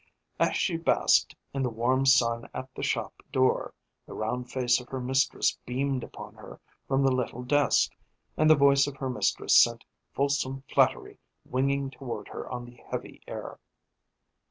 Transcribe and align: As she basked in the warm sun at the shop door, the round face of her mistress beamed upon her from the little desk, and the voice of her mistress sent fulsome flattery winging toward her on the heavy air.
As 0.39 0.55
she 0.55 0.77
basked 0.77 1.35
in 1.53 1.61
the 1.61 1.69
warm 1.69 2.07
sun 2.07 2.49
at 2.55 2.73
the 2.73 2.81
shop 2.81 3.13
door, 3.31 3.71
the 4.07 4.15
round 4.15 4.49
face 4.51 4.79
of 4.81 4.87
her 4.89 4.99
mistress 4.99 5.55
beamed 5.63 6.03
upon 6.03 6.33
her 6.33 6.59
from 6.87 7.03
the 7.03 7.11
little 7.11 7.43
desk, 7.43 7.91
and 8.35 8.49
the 8.49 8.55
voice 8.55 8.87
of 8.87 8.97
her 8.97 9.11
mistress 9.11 9.55
sent 9.55 9.85
fulsome 10.11 10.63
flattery 10.73 11.19
winging 11.45 11.91
toward 11.91 12.29
her 12.29 12.49
on 12.49 12.65
the 12.65 12.81
heavy 12.89 13.21
air. 13.27 13.59